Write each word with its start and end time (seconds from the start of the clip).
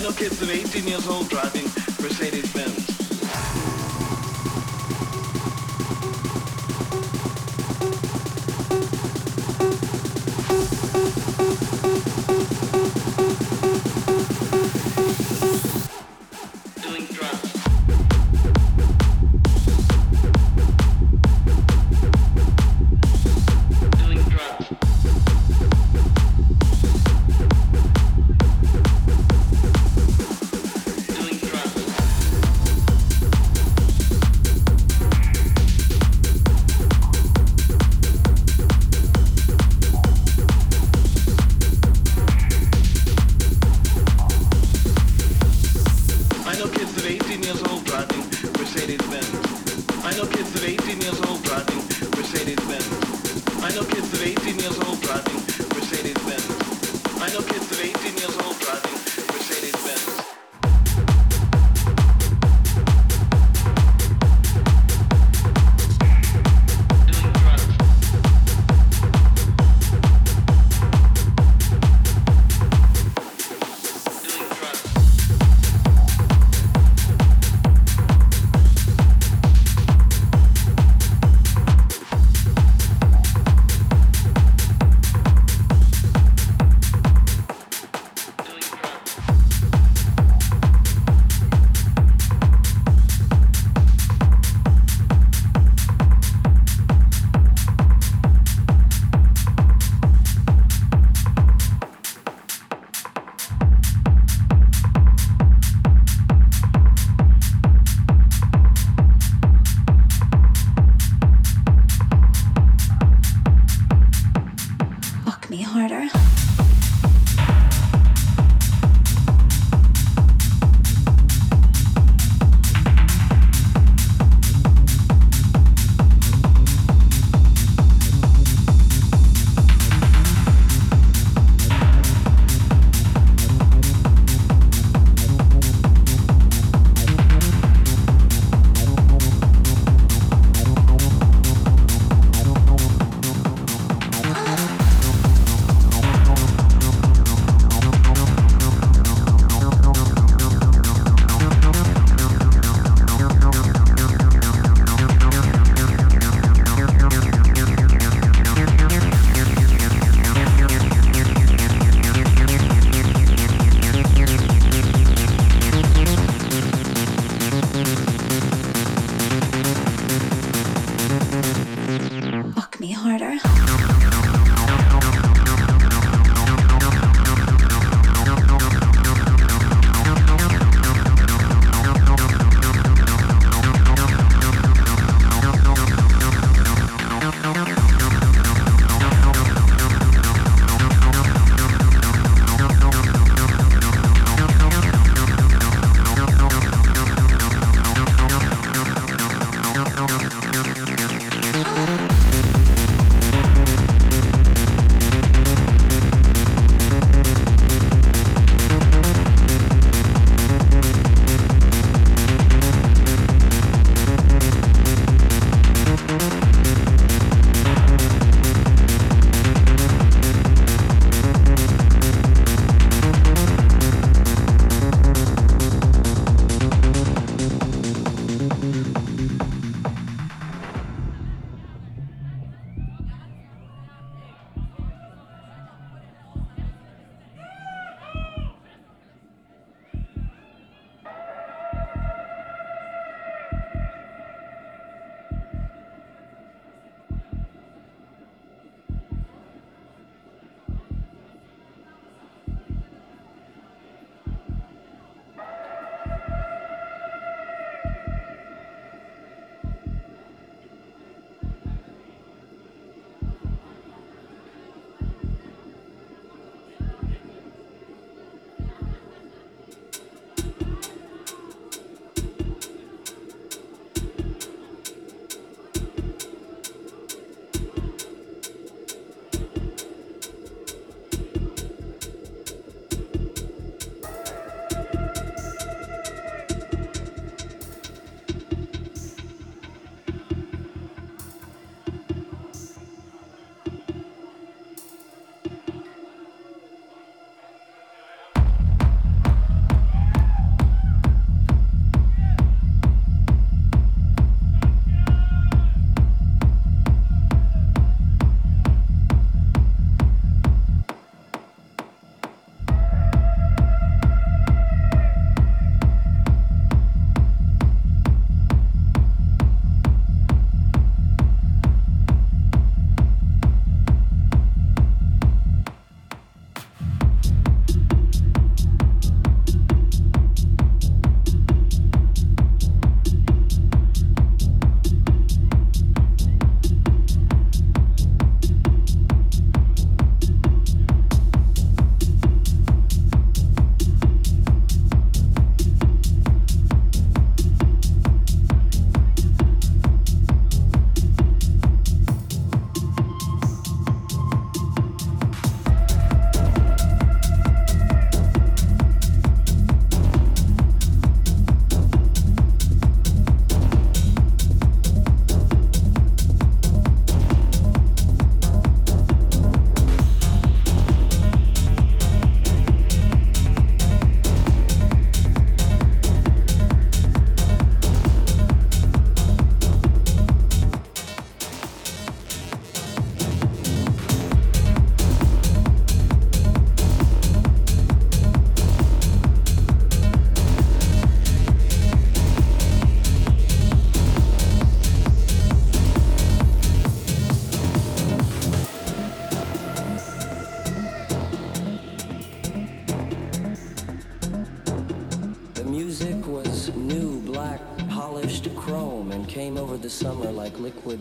I 0.00 0.02
know 0.02 0.12
kids 0.12 0.40
of 0.40 0.50
18 0.50 0.88
years 0.88 1.06
old 1.06 1.28
driving 1.28 1.64
Mercedes 2.00 2.50
Benz. 2.54 2.89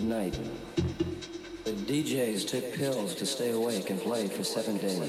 Night. 0.10 0.39
The 1.66 1.72
DJs 1.72 2.47
took 2.47 2.74
pills 2.74 3.14
to 3.16 3.28
stay 3.28 3.51
awake 3.51 3.91
and 3.91 4.01
play 4.01 4.28
for 4.28 4.43
seven 4.43 4.78
days. 4.78 5.09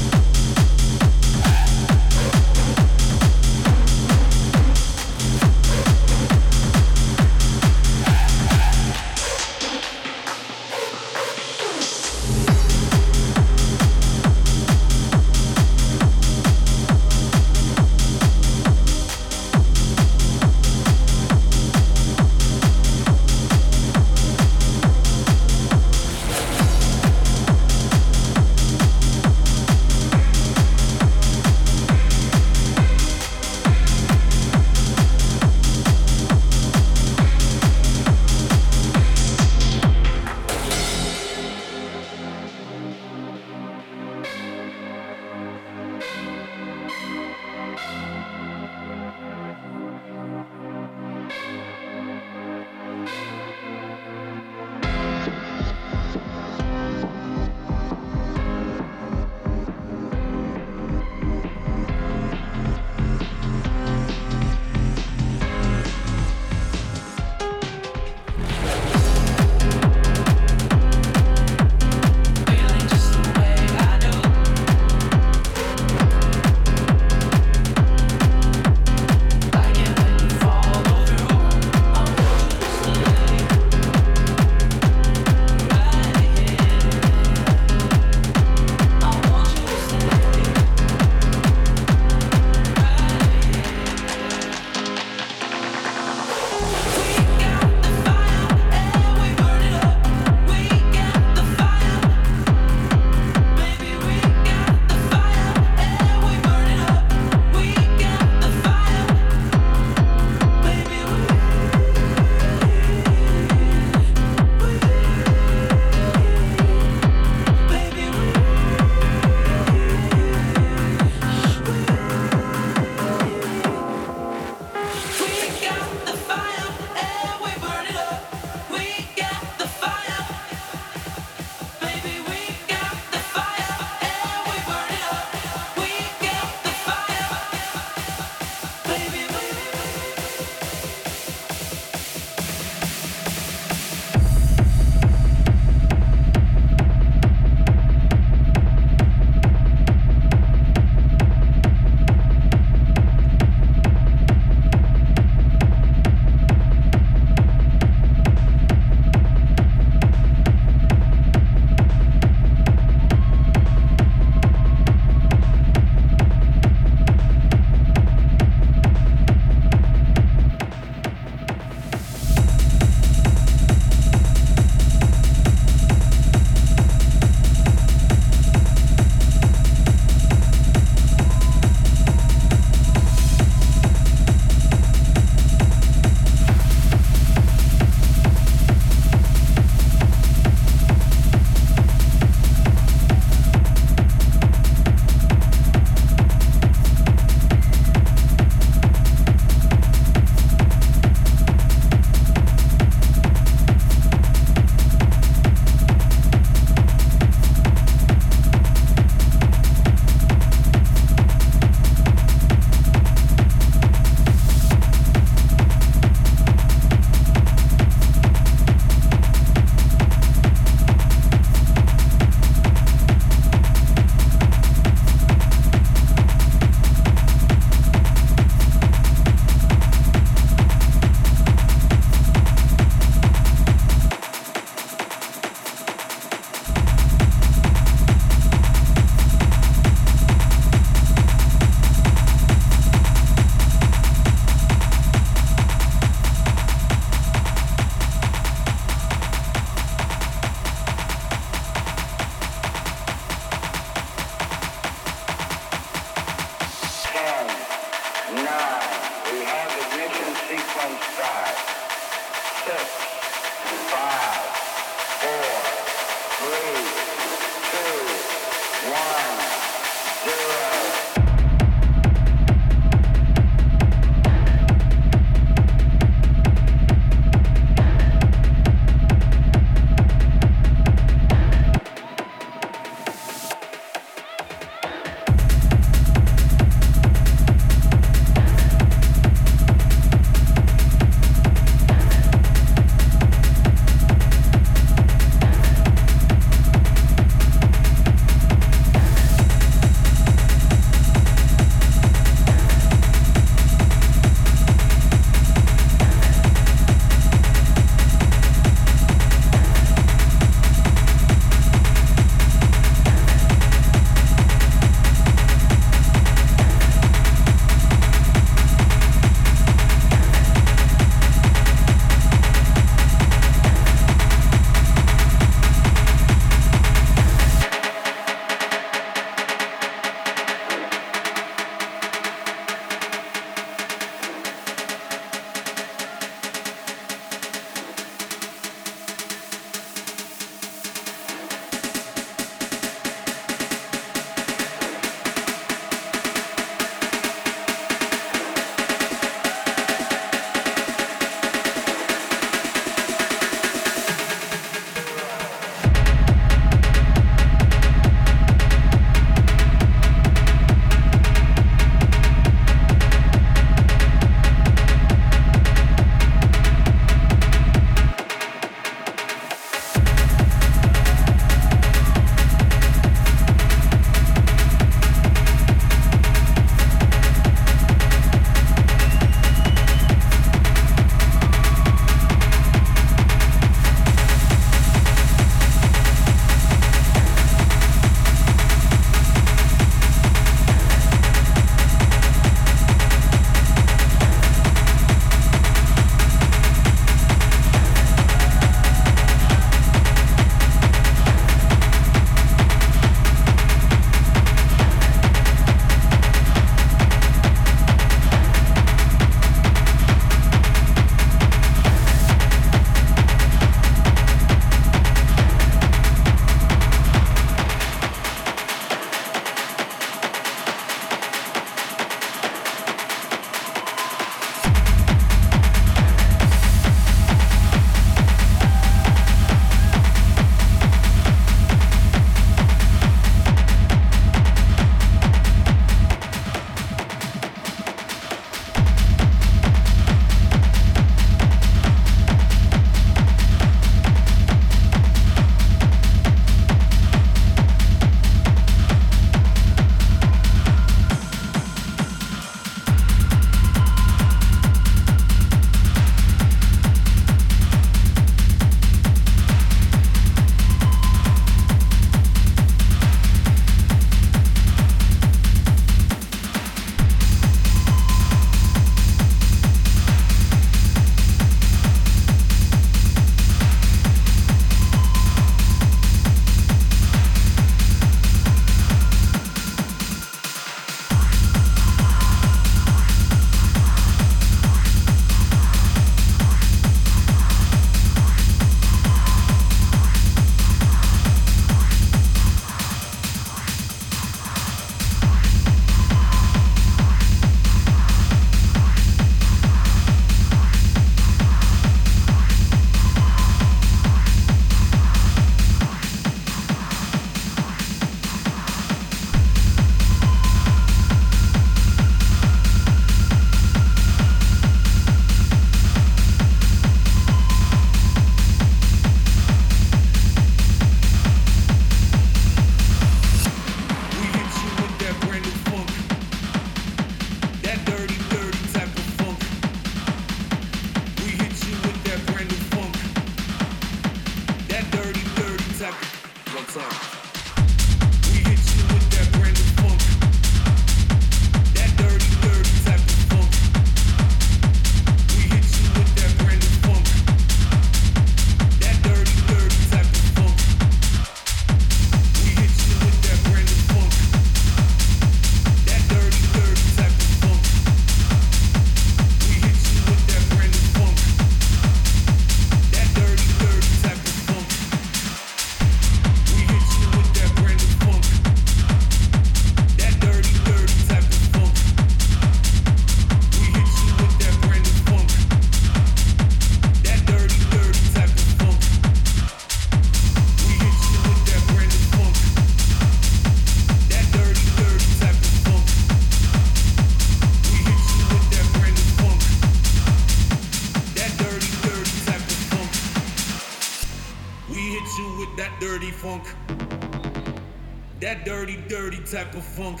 funk. 599.72 600.00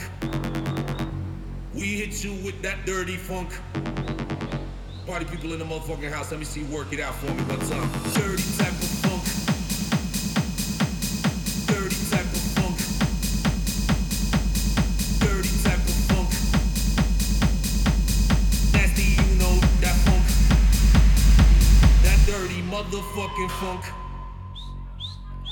We 1.72 1.80
hit 1.80 2.22
you 2.22 2.34
with 2.44 2.60
that 2.60 2.84
dirty 2.84 3.16
funk. 3.16 3.48
Party 5.06 5.24
people 5.24 5.52
in 5.54 5.58
the 5.58 5.64
motherfucking 5.64 6.12
house, 6.12 6.30
let 6.30 6.38
me 6.38 6.44
see 6.44 6.60
you 6.60 6.66
work 6.66 6.92
it 6.92 7.00
out 7.00 7.14
for 7.14 7.32
me 7.32 7.42
What's 7.44 7.70
up? 7.70 7.90
Dirty 8.12 8.42
type 8.58 8.68
of 8.68 8.88
funk. 9.00 9.22
Dirty 11.66 11.96
type 12.12 12.28
of 12.28 12.42
funk. 12.52 12.76
Dirty 15.20 15.52
type 15.64 15.80
of 15.80 15.96
funk. 16.10 16.28
Nasty, 18.74 19.02
you 19.02 19.28
know 19.40 19.56
that 19.80 19.96
funk. 20.04 20.26
That 22.02 22.20
dirty 22.26 22.60
motherfucking 22.68 23.50
funk. 23.58 23.84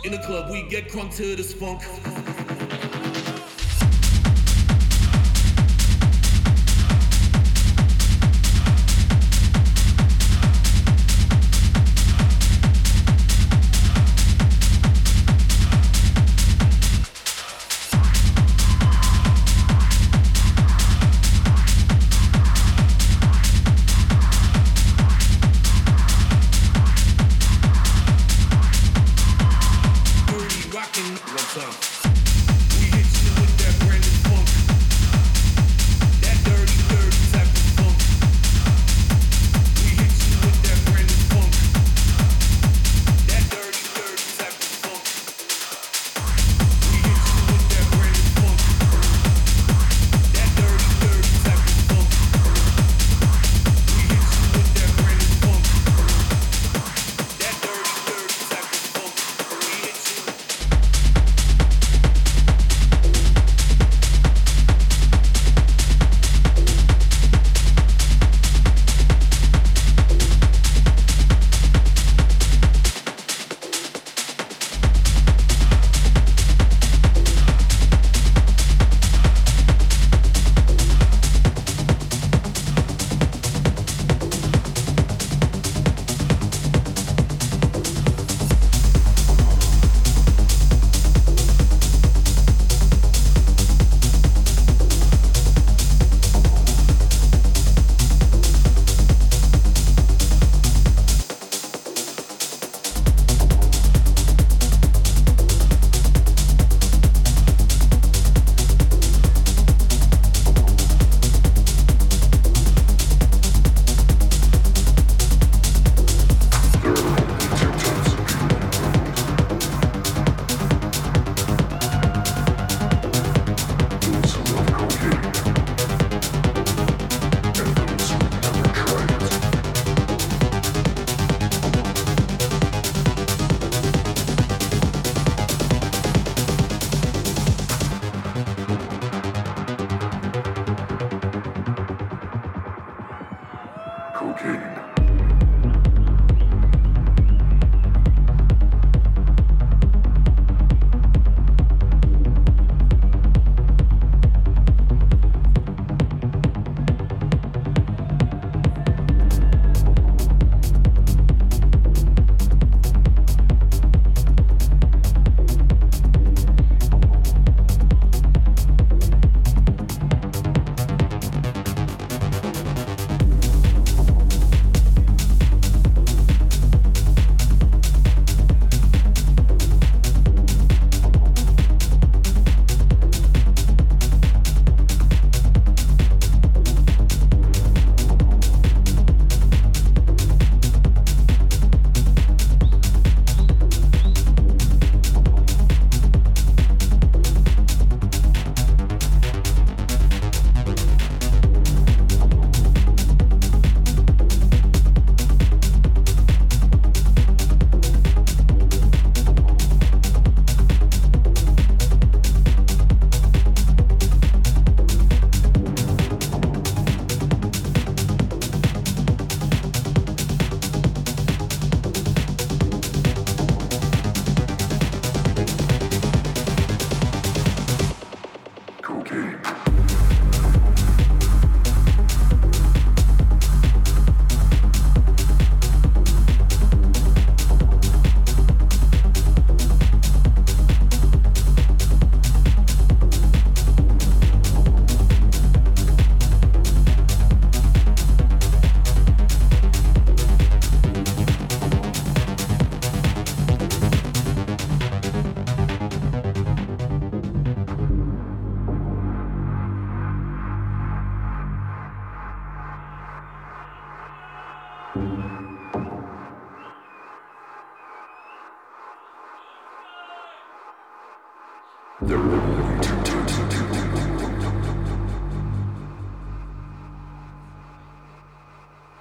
In 0.05 0.13
the 0.13 0.19
club, 0.19 0.51
we 0.51 0.69
get 0.69 0.89
crunk 0.89 1.17
to 1.17 1.37
this 1.37 1.55
funk. 1.55 1.83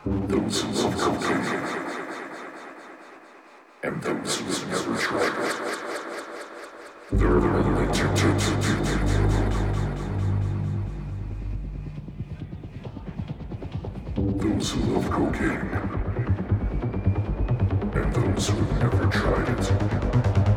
Those 0.06 0.62
who 0.62 0.74
succeed 0.74 1.20
and 3.84 4.02
those 4.02 4.38
who 4.38 4.46
never 4.70 4.96
tried. 4.98 5.34
There 7.12 7.28
are 7.28 7.58
only 7.58 7.94
two 7.94 8.08
types 8.08 8.48
of 8.48 8.56
people. 8.64 8.96
Those 14.38 14.72
who 14.72 14.80
love 14.94 15.10
cocaine 15.10 15.70
and 17.94 18.16
those 18.16 18.48
who've 18.48 18.80
never 18.80 19.06
tried 19.08 19.50
it. 19.50 20.49